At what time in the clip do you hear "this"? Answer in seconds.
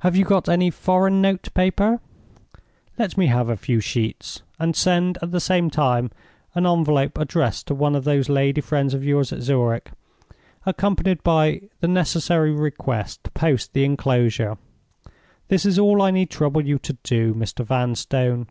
15.46-15.64